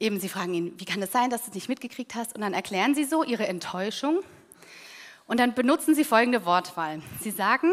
[0.00, 2.34] Eben, sie fragen ihn, wie kann es das sein, dass du es nicht mitgekriegt hast?
[2.34, 4.22] Und dann erklären sie so ihre Enttäuschung
[5.28, 7.00] und dann benutzen sie folgende Wortwahl.
[7.20, 7.72] Sie sagen,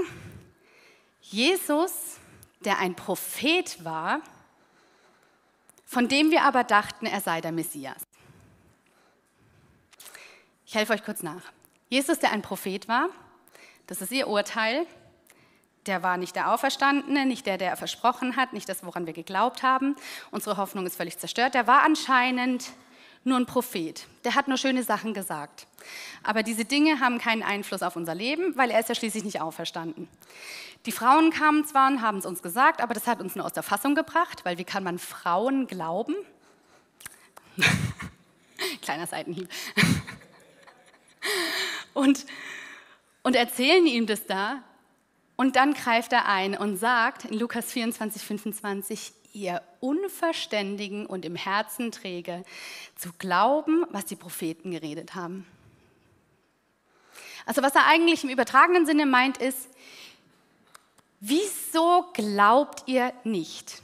[1.21, 2.17] Jesus,
[2.59, 4.19] der ein Prophet war,
[5.85, 8.03] von dem wir aber dachten, er sei der Messias.
[10.67, 11.41] Ich helfe euch kurz nach.
[11.89, 13.07] Jesus, der ein Prophet war,
[13.87, 14.85] das ist ihr Urteil,
[15.85, 19.13] der war nicht der Auferstandene, nicht der, der er versprochen hat, nicht das, woran wir
[19.13, 19.95] geglaubt haben.
[20.31, 21.53] Unsere Hoffnung ist völlig zerstört.
[21.53, 22.71] Der war anscheinend
[23.25, 24.05] nur ein Prophet.
[24.23, 25.67] Der hat nur schöne Sachen gesagt.
[26.23, 29.41] Aber diese Dinge haben keinen Einfluss auf unser Leben, weil er ist ja schließlich nicht
[29.41, 30.07] auferstanden.
[30.85, 33.53] Die Frauen kamen zwar und haben es uns gesagt, aber das hat uns nur aus
[33.53, 36.15] der Fassung gebracht, weil wie kann man Frauen glauben?
[38.81, 39.49] Kleiner Seitenhieb.
[41.93, 42.25] und,
[43.23, 44.61] und erzählen ihm das da.
[45.35, 51.35] Und dann greift er ein und sagt in Lukas 24, 25, ihr Unverständigen und im
[51.35, 52.43] Herzen träge,
[52.95, 55.45] zu glauben, was die Propheten geredet haben.
[57.45, 59.69] Also was er eigentlich im übertragenen Sinne meint ist,
[61.19, 63.81] wieso glaubt ihr nicht?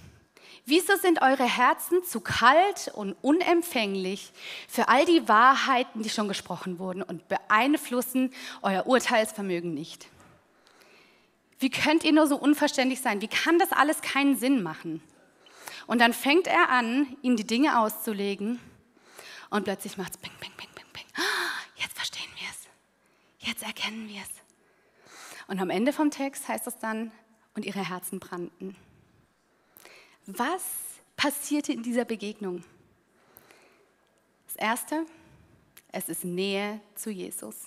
[0.66, 4.32] Wieso sind eure Herzen zu kalt und unempfänglich
[4.68, 10.08] für all die Wahrheiten, die schon gesprochen wurden und beeinflussen euer Urteilsvermögen nicht?
[11.60, 13.22] Wie könnt ihr nur so unverständlich sein?
[13.22, 15.02] Wie kann das alles keinen Sinn machen?
[15.92, 18.62] Und dann fängt er an, ihnen die Dinge auszulegen
[19.50, 21.04] und plötzlich macht es ping, ping, ping, ping, ping.
[21.76, 23.46] Jetzt verstehen wir es.
[23.46, 24.30] Jetzt erkennen wir es.
[25.50, 27.12] Und am Ende vom Text heißt es dann,
[27.56, 28.78] und ihre Herzen brannten.
[30.28, 30.64] Was
[31.18, 32.64] passierte in dieser Begegnung?
[34.48, 35.06] Das Erste,
[35.92, 37.66] es ist Nähe zu Jesus.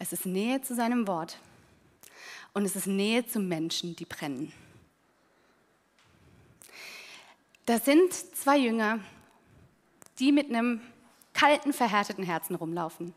[0.00, 1.38] Es ist Nähe zu seinem Wort.
[2.54, 4.52] und es ist Nähe zu Menschen, die brennen.
[7.66, 9.00] Da sind zwei Jünger,
[10.20, 10.80] die mit einem
[11.34, 13.12] kalten, verhärteten Herzen rumlaufen.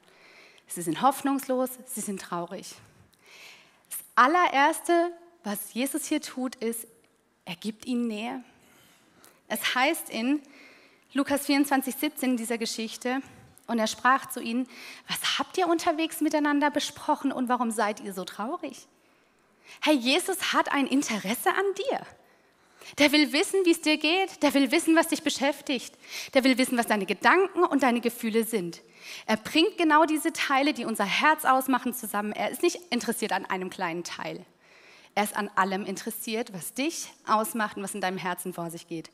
[0.68, 2.76] Sie sind hoffnungslos, sie sind traurig.
[3.90, 5.12] Das allererste,
[5.44, 6.88] was Jesus hier tut, ist,
[7.46, 8.44] er gibt ihnen Nähe.
[9.48, 10.42] Es heißt in
[11.14, 13.22] Lukas 24, 17 dieser Geschichte,
[13.68, 14.68] und er sprach zu ihnen,
[15.08, 18.88] was habt ihr unterwegs miteinander besprochen und warum seid ihr so traurig?
[19.82, 22.02] Herr Jesus hat ein Interesse an dir.
[22.98, 24.42] Der will wissen, wie es dir geht.
[24.42, 25.94] Der will wissen, was dich beschäftigt.
[26.34, 28.82] Der will wissen, was deine Gedanken und deine Gefühle sind.
[29.26, 32.32] Er bringt genau diese Teile, die unser Herz ausmachen, zusammen.
[32.32, 34.46] Er ist nicht interessiert an einem kleinen Teil.
[35.16, 38.88] Er ist an allem interessiert, was dich ausmacht und was in deinem Herzen vor sich
[38.88, 39.10] geht.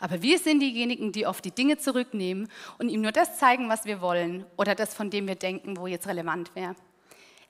[0.00, 3.84] Aber wir sind diejenigen, die oft die Dinge zurücknehmen und ihm nur das zeigen, was
[3.84, 6.76] wir wollen oder das, von dem wir denken, wo jetzt relevant wäre.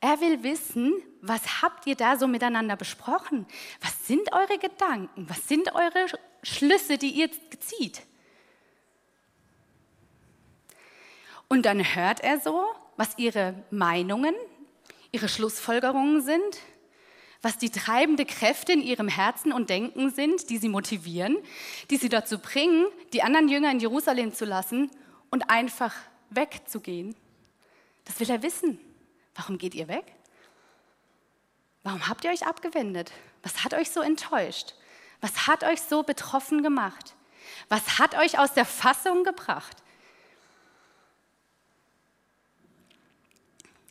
[0.02, 3.46] Er will wissen, was habt ihr da so miteinander besprochen?
[3.80, 5.28] Was sind eure Gedanken?
[5.28, 6.06] Was sind eure
[6.42, 8.02] Schlüsse, die ihr zieht?
[11.46, 12.64] Und dann hört er so,
[12.96, 14.34] was ihre Meinungen,
[15.12, 16.58] ihre Schlussfolgerungen sind,
[17.40, 21.38] was die treibende Kräfte in ihrem Herzen und Denken sind, die sie motivieren,
[21.90, 24.90] die sie dazu bringen, die anderen Jünger in Jerusalem zu lassen
[25.30, 25.94] und einfach
[26.30, 27.14] wegzugehen.
[28.04, 28.80] Das will er wissen.
[29.34, 30.04] Warum geht ihr weg?
[31.82, 33.12] Warum habt ihr euch abgewendet?
[33.42, 34.74] Was hat euch so enttäuscht?
[35.20, 37.14] Was hat euch so betroffen gemacht?
[37.68, 39.82] Was hat euch aus der Fassung gebracht?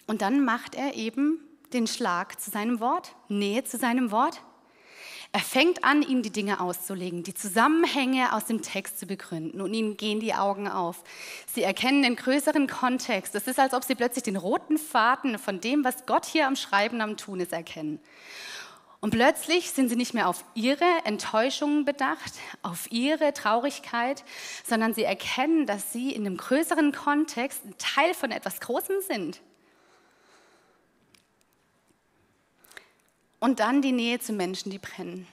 [0.07, 1.39] Und dann macht er eben
[1.73, 4.41] den Schlag zu seinem Wort, Nähe zu seinem Wort.
[5.33, 9.73] Er fängt an, ihnen die Dinge auszulegen, die Zusammenhänge aus dem Text zu begründen und
[9.73, 11.05] ihnen gehen die Augen auf.
[11.53, 13.33] Sie erkennen den größeren Kontext.
[13.33, 16.57] Es ist, als ob sie plötzlich den roten Faden von dem, was Gott hier am
[16.57, 18.01] Schreiben, am Tun ist, erkennen.
[18.99, 24.23] Und plötzlich sind sie nicht mehr auf ihre Enttäuschungen bedacht, auf ihre Traurigkeit,
[24.63, 29.41] sondern sie erkennen, dass sie in dem größeren Kontext ein Teil von etwas Großem sind.
[33.41, 35.27] Und dann die Nähe zu Menschen, die brennen.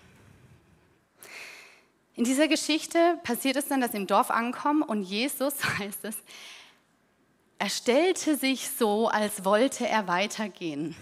[2.16, 6.16] In dieser Geschichte passiert es dann, dass sie im Dorf ankommen und Jesus, heißt es,
[7.60, 10.96] er stellte sich so, als wollte er weitergehen.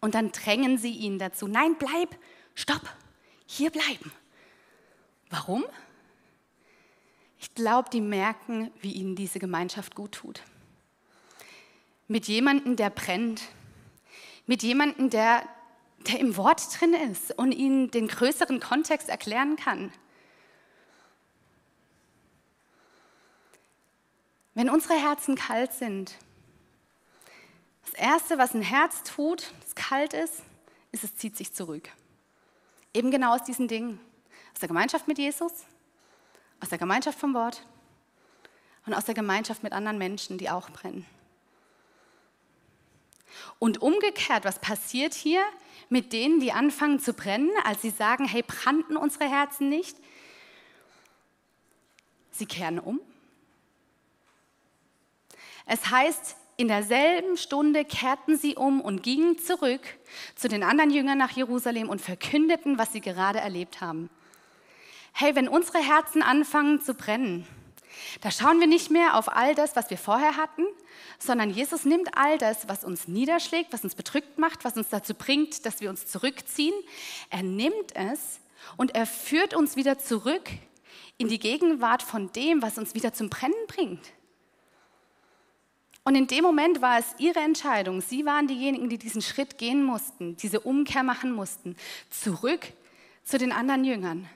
[0.00, 2.16] Und dann drängen sie ihn dazu, nein, bleib,
[2.54, 2.82] stopp,
[3.46, 4.12] hier bleiben.
[5.30, 5.64] Warum?
[7.38, 10.42] Ich glaube, die merken, wie ihnen diese Gemeinschaft gut tut.
[12.06, 13.42] Mit jemandem, der brennt,
[14.46, 15.48] mit jemandem, der
[16.08, 19.92] der im Wort drin ist und ihnen den größeren Kontext erklären kann.
[24.54, 26.16] Wenn unsere Herzen kalt sind,
[27.84, 30.42] das Erste, was ein Herz tut, das kalt ist,
[30.92, 31.88] ist, es zieht sich zurück.
[32.92, 34.00] Eben genau aus diesen Dingen.
[34.52, 35.52] Aus der Gemeinschaft mit Jesus,
[36.60, 37.66] aus der Gemeinschaft vom Wort
[38.86, 41.04] und aus der Gemeinschaft mit anderen Menschen, die auch brennen.
[43.58, 45.42] Und umgekehrt, was passiert hier
[45.88, 49.96] mit denen, die anfangen zu brennen, als sie sagen, hey, brannten unsere Herzen nicht?
[52.30, 53.00] Sie kehren um.
[55.66, 59.82] Es heißt, in derselben Stunde kehrten sie um und gingen zurück
[60.36, 64.08] zu den anderen Jüngern nach Jerusalem und verkündeten, was sie gerade erlebt haben.
[65.12, 67.46] Hey, wenn unsere Herzen anfangen zu brennen,
[68.20, 70.64] da schauen wir nicht mehr auf all das, was wir vorher hatten,
[71.18, 75.14] sondern Jesus nimmt all das, was uns niederschlägt, was uns bedrückt macht, was uns dazu
[75.14, 76.74] bringt, dass wir uns zurückziehen.
[77.30, 78.40] Er nimmt es
[78.76, 80.48] und er führt uns wieder zurück
[81.18, 84.12] in die Gegenwart von dem, was uns wieder zum Brennen bringt.
[86.04, 88.02] Und in dem Moment war es ihre Entscheidung.
[88.02, 91.76] Sie waren diejenigen, die diesen Schritt gehen mussten, diese Umkehr machen mussten,
[92.10, 92.66] zurück
[93.24, 94.28] zu den anderen Jüngern.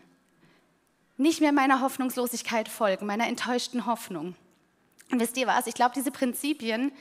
[1.18, 4.36] Nicht mehr meiner Hoffnungslosigkeit folgen, meiner enttäuschten Hoffnung.
[5.10, 5.66] Und wisst ihr was?
[5.66, 6.92] Ich glaube, diese Prinzipien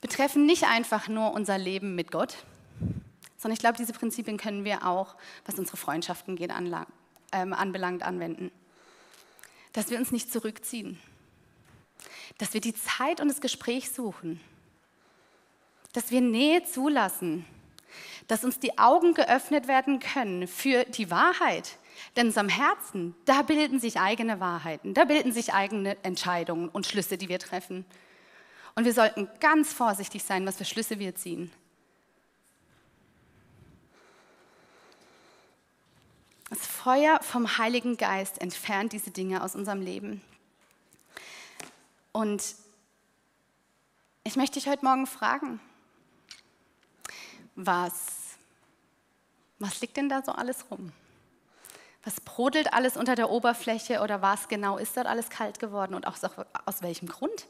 [0.00, 2.36] betreffen nicht einfach nur unser Leben mit Gott,
[3.38, 6.52] sondern ich glaube, diese Prinzipien können wir auch, was unsere Freundschaften geht,
[7.32, 8.52] ähm, anbelangt, anwenden.
[9.72, 11.00] Dass wir uns nicht zurückziehen,
[12.36, 14.38] dass wir die Zeit und das Gespräch suchen,
[15.94, 17.46] dass wir Nähe zulassen,
[18.28, 21.78] dass uns die Augen geöffnet werden können für die Wahrheit,
[22.16, 26.86] denn in unserem Herzen, da bilden sich eigene Wahrheiten, da bilden sich eigene Entscheidungen und
[26.86, 27.84] Schlüsse, die wir treffen.
[28.74, 31.52] Und wir sollten ganz vorsichtig sein, was für Schlüsse wir ziehen.
[36.48, 40.20] Das Feuer vom Heiligen Geist entfernt diese Dinge aus unserem Leben.
[42.12, 42.56] Und
[44.24, 45.60] ich möchte dich heute Morgen fragen,
[47.54, 48.20] was
[49.60, 50.90] Was liegt denn da so alles rum?
[52.02, 56.06] Was brodelt alles unter der Oberfläche oder was genau ist dort alles kalt geworden und
[56.06, 56.16] auch
[56.64, 57.46] aus welchem Grund?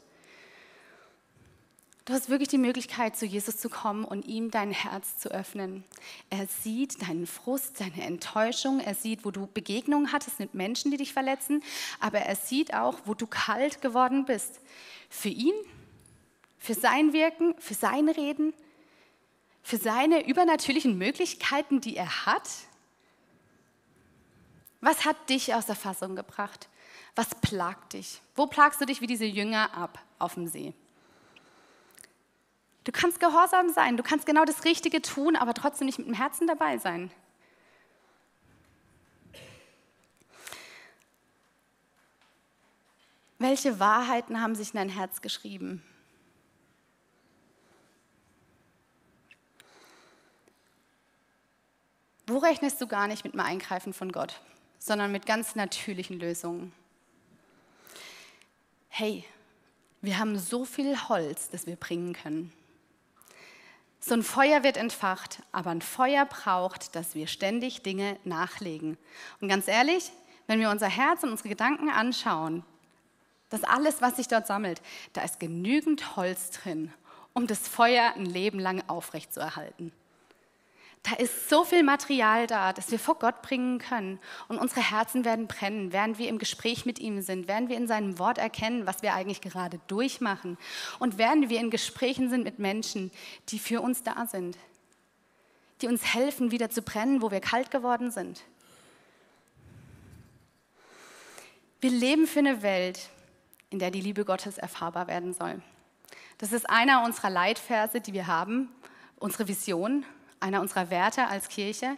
[2.05, 5.83] Du hast wirklich die Möglichkeit, zu Jesus zu kommen und ihm dein Herz zu öffnen.
[6.31, 10.97] Er sieht deinen Frust, deine Enttäuschung, er sieht, wo du Begegnungen hattest mit Menschen, die
[10.97, 11.63] dich verletzen,
[11.99, 14.59] aber er sieht auch, wo du kalt geworden bist.
[15.09, 15.53] Für ihn,
[16.57, 18.53] für sein Wirken, für sein Reden,
[19.61, 22.49] für seine übernatürlichen Möglichkeiten, die er hat.
[24.81, 26.67] Was hat dich aus der Fassung gebracht?
[27.15, 28.21] Was plagt dich?
[28.35, 30.73] Wo plagst du dich wie diese Jünger ab auf dem See?
[32.83, 36.15] Du kannst gehorsam sein, du kannst genau das Richtige tun, aber trotzdem nicht mit dem
[36.15, 37.11] Herzen dabei sein.
[43.37, 45.83] Welche Wahrheiten haben sich in dein Herz geschrieben?
[52.27, 54.39] Wo rechnest du gar nicht mit dem Eingreifen von Gott,
[54.81, 56.73] sondern mit ganz natürlichen Lösungen?
[58.89, 59.23] Hey,
[60.01, 62.51] wir haben so viel Holz, das wir bringen können.
[63.99, 68.97] So ein Feuer wird entfacht, aber ein Feuer braucht, dass wir ständig Dinge nachlegen.
[69.39, 70.11] Und ganz ehrlich,
[70.47, 72.63] wenn wir unser Herz und unsere Gedanken anschauen,
[73.49, 74.81] das alles, was sich dort sammelt,
[75.13, 76.91] da ist genügend Holz drin,
[77.33, 79.91] um das Feuer ein Leben lang aufrechtzuerhalten.
[81.03, 84.19] Da ist so viel Material da, das wir vor Gott bringen können.
[84.47, 87.87] Und unsere Herzen werden brennen, während wir im Gespräch mit ihm sind, während wir in
[87.87, 90.57] seinem Wort erkennen, was wir eigentlich gerade durchmachen.
[90.99, 93.11] Und während wir in Gesprächen sind mit Menschen,
[93.49, 94.57] die für uns da sind,
[95.81, 98.43] die uns helfen, wieder zu brennen, wo wir kalt geworden sind.
[101.79, 103.09] Wir leben für eine Welt,
[103.71, 105.63] in der die Liebe Gottes erfahrbar werden soll.
[106.37, 108.69] Das ist einer unserer Leitverse, die wir haben,
[109.17, 110.05] unsere Vision
[110.41, 111.97] einer unserer Werte als Kirche.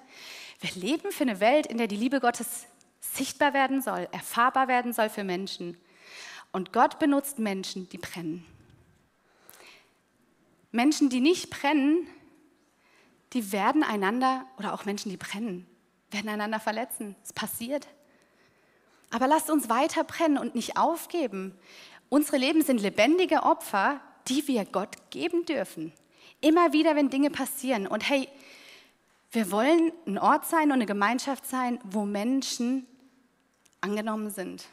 [0.60, 2.65] Wir leben für eine Welt, in der die Liebe Gottes
[2.99, 5.77] sichtbar werden soll, erfahrbar werden soll für Menschen.
[6.51, 8.45] Und Gott benutzt Menschen, die brennen.
[10.71, 12.08] Menschen, die nicht brennen,
[13.34, 15.67] die werden einander, oder auch Menschen, die brennen,
[16.12, 17.15] werden einander verletzen.
[17.23, 17.88] Es passiert.
[19.10, 21.58] Aber lasst uns weiter brennen und nicht aufgeben.
[22.10, 25.91] Unsere Leben sind lebendige Opfer, die wir Gott geben dürfen.
[26.42, 27.88] Immer wieder, wenn Dinge passieren.
[27.88, 28.28] Und hey,
[29.32, 32.86] wir wollen ein Ort sein und eine Gemeinschaft sein, wo Menschen
[33.82, 34.66] angenommen sind.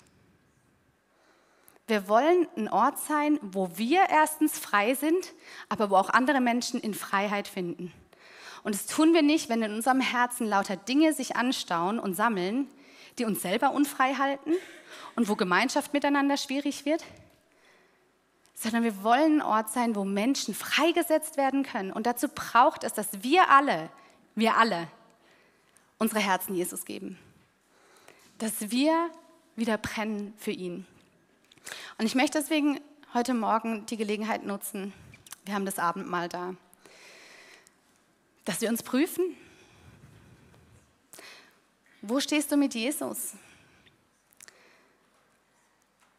[1.86, 5.32] Wir wollen ein Ort sein, wo wir erstens frei sind,
[5.68, 7.92] aber wo auch andere Menschen in Freiheit finden.
[8.62, 12.68] Und das tun wir nicht, wenn in unserem Herzen lauter Dinge sich anstauen und sammeln,
[13.18, 14.52] die uns selber unfrei halten
[15.16, 17.02] und wo Gemeinschaft miteinander schwierig wird,
[18.60, 21.90] sondern wir wollen ein Ort sein, wo Menschen freigesetzt werden können.
[21.90, 23.88] Und dazu braucht es, dass wir alle,
[24.34, 24.86] wir alle,
[25.96, 27.18] unsere Herzen Jesus geben.
[28.36, 29.10] Dass wir
[29.56, 30.86] wieder brennen für ihn.
[31.96, 32.78] Und ich möchte deswegen
[33.14, 34.92] heute Morgen die Gelegenheit nutzen,
[35.46, 36.54] wir haben das Abendmahl da,
[38.44, 39.24] dass wir uns prüfen.
[42.02, 43.32] Wo stehst du mit Jesus?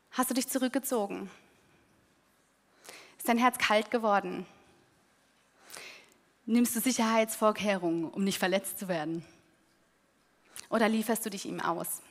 [0.09, 1.29] Hast du dich zurückgezogen?
[3.21, 4.47] Ist dein Herz kalt geworden?
[6.47, 9.23] Nimmst du Sicherheitsvorkehrungen, um nicht verletzt zu werden?
[10.71, 12.01] Oder lieferst du dich ihm aus?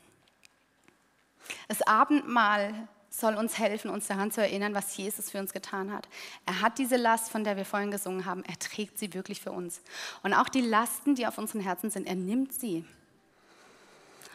[1.67, 6.09] Das Abendmahl soll uns helfen, uns daran zu erinnern, was Jesus für uns getan hat.
[6.47, 9.51] Er hat diese Last, von der wir vorhin gesungen haben, er trägt sie wirklich für
[9.51, 9.81] uns.
[10.23, 12.85] Und auch die Lasten, die auf unseren Herzen sind, er nimmt sie.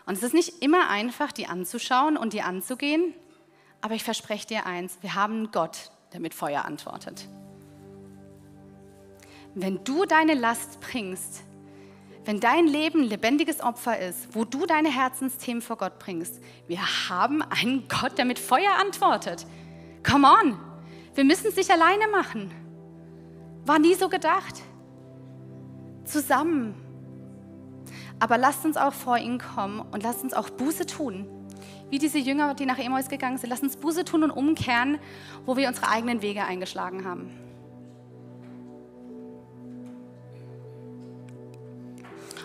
[0.05, 3.13] Und es ist nicht immer einfach, die anzuschauen und die anzugehen,
[3.79, 7.27] aber ich verspreche dir eins, wir haben einen Gott, der mit Feuer antwortet.
[9.53, 11.43] Wenn du deine Last bringst,
[12.23, 17.41] wenn dein Leben lebendiges Opfer ist, wo du deine Herzensthemen vor Gott bringst, wir haben
[17.41, 19.45] einen Gott, der mit Feuer antwortet.
[20.09, 20.57] Come on,
[21.15, 22.49] wir müssen es nicht alleine machen.
[23.65, 24.61] War nie so gedacht.
[26.05, 26.75] Zusammen.
[28.21, 31.27] Aber lasst uns auch vor ihn kommen und lasst uns auch Buße tun
[31.89, 33.49] wie diese Jünger, die nach Emmaus gegangen sind.
[33.49, 34.99] Lass uns Buße tun und umkehren,
[35.45, 37.31] wo wir unsere eigenen Wege eingeschlagen haben.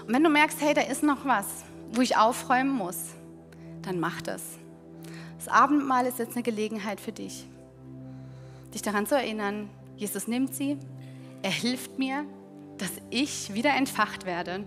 [0.06, 1.46] Und wenn du merkst, hey, da ist noch was,
[1.92, 3.14] wo ich aufräumen muss,
[3.82, 4.42] dann mach das.
[5.38, 7.46] Das Abendmahl ist jetzt eine Gelegenheit für dich,
[8.74, 10.78] dich daran zu erinnern, Jesus nimmt sie,
[11.42, 12.24] er hilft mir,
[12.78, 14.64] dass ich wieder entfacht werde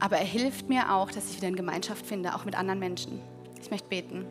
[0.00, 3.20] aber er hilft mir auch, dass ich wieder in Gemeinschaft finde, auch mit anderen Menschen.
[3.62, 4.24] Ich möchte beten.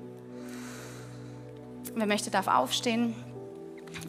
[1.93, 3.15] Wer möchte, darf aufstehen,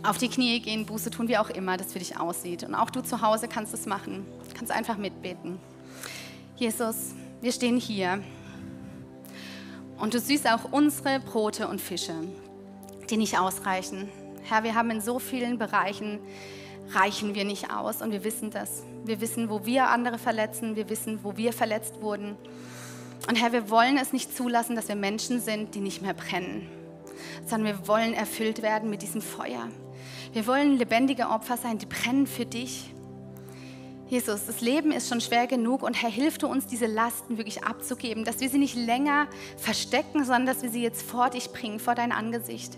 [0.03, 2.65] auf die Knie gehen, Buße tun, wie auch immer das für dich aussieht.
[2.65, 4.27] Und auch du zu Hause kannst es machen.
[4.55, 5.59] Kannst einfach mitbeten.
[6.57, 8.23] Jesus, wir stehen hier
[9.99, 12.15] und du siehst auch unsere Brote und Fische,
[13.09, 14.09] die nicht ausreichen.
[14.45, 16.19] Herr, wir haben in so vielen Bereichen
[16.93, 18.83] reichen wir nicht aus und wir wissen das.
[19.05, 22.37] Wir wissen, wo wir andere verletzen, wir wissen, wo wir verletzt wurden.
[23.29, 26.69] Und Herr, wir wollen es nicht zulassen, dass wir Menschen sind, die nicht mehr brennen,
[27.47, 29.69] sondern wir wollen erfüllt werden mit diesem Feuer.
[30.33, 32.93] Wir wollen lebendige Opfer sein, die brennen für dich.
[34.09, 37.63] Jesus, das Leben ist schon schwer genug und Herr, hilf du uns, diese Lasten wirklich
[37.63, 41.79] abzugeben, dass wir sie nicht länger verstecken, sondern dass wir sie jetzt vor dich bringen,
[41.79, 42.77] vor dein Angesicht.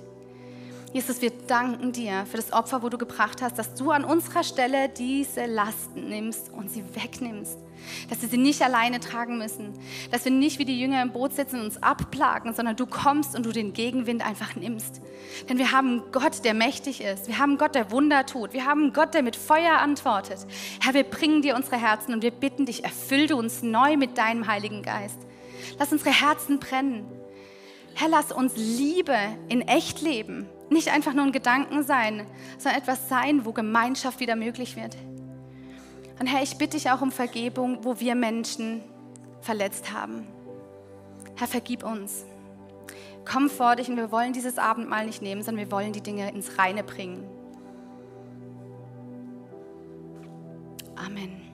[0.92, 4.44] Jesus, wir danken dir für das Opfer, wo du gebracht hast, dass du an unserer
[4.44, 7.56] Stelle diese Lasten nimmst und sie wegnimmst.
[8.10, 9.72] Dass wir sie nicht alleine tragen müssen.
[10.10, 13.34] Dass wir nicht wie die Jünger im Boot sitzen und uns abplagen, sondern du kommst
[13.34, 15.00] und du den Gegenwind einfach nimmst.
[15.48, 17.26] Denn wir haben Gott, der mächtig ist.
[17.26, 18.52] Wir haben Gott, der Wunder tut.
[18.52, 20.46] Wir haben Gott, der mit Feuer antwortet.
[20.82, 24.18] Herr, wir bringen dir unsere Herzen und wir bitten dich, erfüll du uns neu mit
[24.18, 25.18] deinem Heiligen Geist.
[25.78, 27.06] Lass unsere Herzen brennen.
[27.94, 29.16] Herr, lass uns Liebe
[29.48, 32.26] in echt leben nicht einfach nur ein Gedanken sein,
[32.58, 34.96] sondern etwas sein, wo Gemeinschaft wieder möglich wird.
[36.18, 38.82] Und Herr, ich bitte dich auch um Vergebung, wo wir Menschen
[39.40, 40.26] verletzt haben.
[41.36, 42.24] Herr, vergib uns.
[43.24, 46.30] Komm vor dich und wir wollen dieses Abendmahl nicht nehmen, sondern wir wollen die Dinge
[46.32, 47.24] ins Reine bringen.
[50.96, 51.51] Amen.